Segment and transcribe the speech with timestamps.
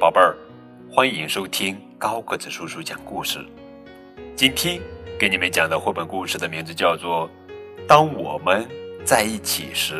[0.00, 0.36] 宝贝儿，
[0.88, 3.44] 欢迎收听高个子叔叔讲故事。
[4.36, 4.80] 今天
[5.18, 7.28] 给你们讲的绘本故事的名字叫做
[7.88, 8.64] 《当我们
[9.04, 9.94] 在一起时》，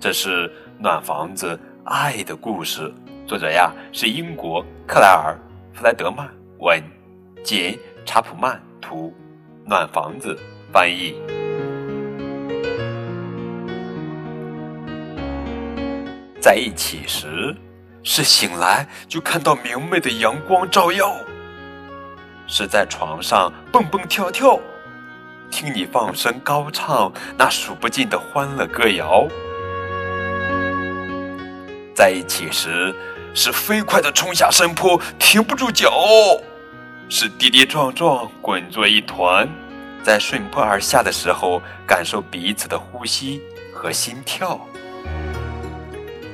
[0.00, 2.90] 这是暖房子爱的故事。
[3.26, 5.38] 作者呀是英国克莱尔·
[5.76, 6.26] 弗莱德曼
[6.58, 6.82] 文，
[7.44, 7.74] 简·
[8.06, 9.12] 查普曼图，
[9.66, 10.34] 暖房子
[10.72, 11.14] 翻译。
[16.40, 17.54] 在一起时，
[18.02, 21.06] 是醒来就看到明媚的阳光照耀；
[22.46, 24.58] 是在床上蹦蹦跳跳，
[25.50, 29.26] 听你放声高唱那数不尽的欢乐歌谣。
[31.94, 32.94] 在一起时，
[33.34, 35.90] 是飞快地冲下山坡，停不住脚；
[37.10, 39.46] 是跌跌撞撞滚作一团，
[40.02, 43.42] 在顺坡而下的时候，感受彼此的呼吸
[43.74, 44.58] 和心跳。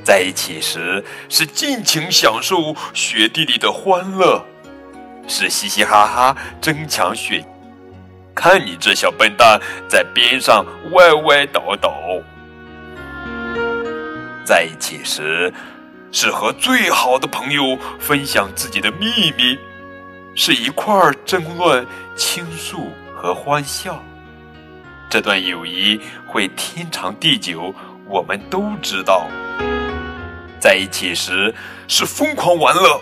[0.06, 4.40] 在一起时，是尽情享受雪地里的欢乐，
[5.26, 7.44] 是嘻嘻哈哈争抢雪。
[8.32, 11.92] 看你这小笨蛋在边上歪歪倒倒。
[14.44, 15.52] 在一起时，
[16.12, 19.58] 是和最好的朋友分享自己的秘密，
[20.36, 24.00] 是一块儿争论、倾诉和欢笑。
[25.10, 27.74] 这段友谊会天长地久，
[28.06, 29.26] 我们都知道。
[30.66, 31.54] 在一起时
[31.86, 33.00] 是疯狂玩乐，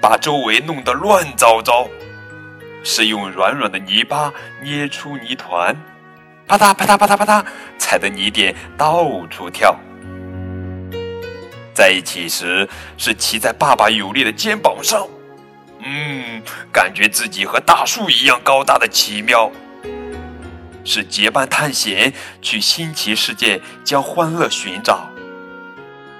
[0.00, 1.88] 把周围弄得乱糟糟；
[2.82, 5.76] 是用软软的泥巴捏出泥团，
[6.48, 7.44] 啪嗒啪嗒啪嗒啪嗒，
[7.78, 9.78] 踩的泥点到处跳。
[11.72, 15.06] 在一起时是骑在爸爸有力的肩膀上，
[15.84, 19.52] 嗯，感觉自己和大树一样高大的奇妙；
[20.84, 22.12] 是结伴探险，
[22.42, 25.08] 去新奇世界将欢乐寻找。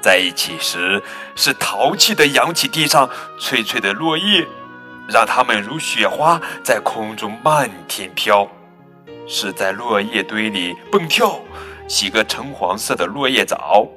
[0.05, 1.03] 在一起时，
[1.35, 4.47] 是淘气的扬起地上脆脆的落叶，
[5.09, 8.47] 让它们如雪花在空中漫天飘；
[9.27, 11.41] 是在落叶堆里蹦跳，
[11.89, 13.89] 洗个橙黄色的落叶澡。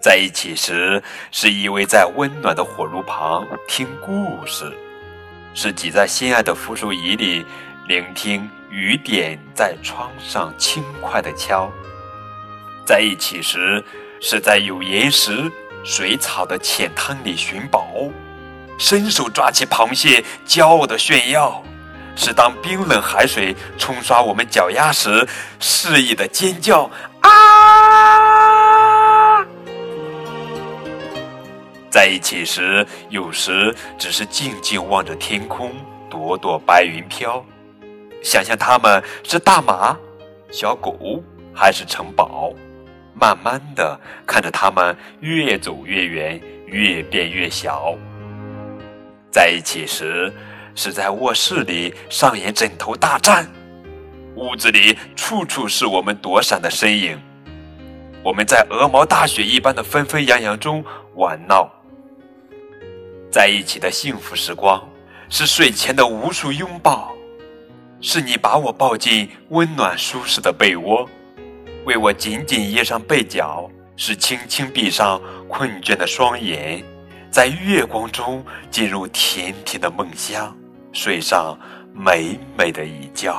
[0.00, 4.72] 在一起时，是依偎在温暖的火炉旁听故事；
[5.52, 7.44] 是挤在心爱的扶手椅里，
[7.86, 11.70] 聆听雨点在窗上轻快的敲。
[12.86, 13.84] 在一起时。
[14.20, 15.50] 是在有岩石、
[15.84, 17.86] 水草的浅滩里寻宝，
[18.78, 21.62] 伸手抓起螃蟹，骄傲的炫耀；
[22.16, 25.26] 是当冰冷海水冲刷我们脚丫时，
[25.60, 26.90] 肆意的尖叫
[27.20, 27.28] 啊！
[31.90, 35.72] 在一起时，有时只是静静望着天空，
[36.10, 37.44] 朵朵白云飘，
[38.22, 39.96] 想象它们是大马、
[40.50, 41.22] 小狗
[41.54, 42.52] 还是城堡。
[43.20, 47.94] 慢慢的看着他们越走越远，越变越小。
[49.30, 50.32] 在一起时，
[50.74, 53.46] 是在卧室里上演枕头大战，
[54.36, 57.20] 屋子里处处是我们躲闪的身影。
[58.22, 61.70] 我们在鹅毛大雪一般的纷纷扬扬中玩闹。
[63.30, 64.88] 在一起的幸福时光，
[65.28, 67.14] 是睡前的无数拥抱，
[68.00, 71.08] 是你把我抱进温暖舒适的被窝。
[71.88, 73.66] 为我紧紧掖上被角，
[73.96, 75.18] 是轻轻闭上
[75.48, 76.84] 困倦的双眼，
[77.30, 80.54] 在月光中进入甜甜的梦乡，
[80.92, 81.58] 睡上
[81.94, 83.32] 美美的一觉。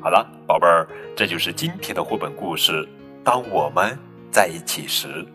[0.00, 0.86] 好了，宝贝儿，
[1.16, 2.88] 这就是今天的绘本故事。
[3.24, 3.98] 当我们
[4.30, 5.26] 在一起时，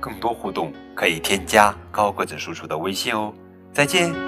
[0.00, 3.32] 更多互动可以添加高个子叔叔的微信哦。
[3.72, 4.27] 再见。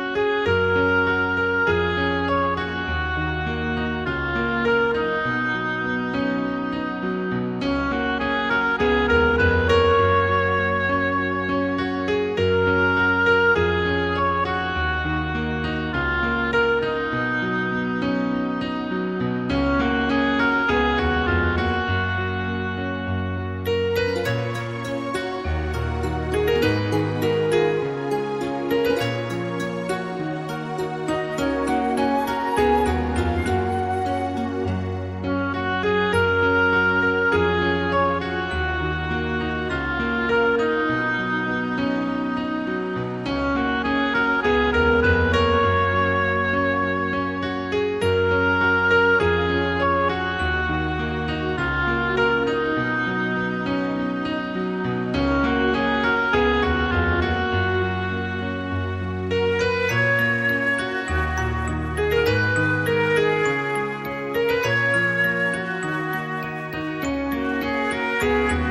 [68.22, 68.69] Música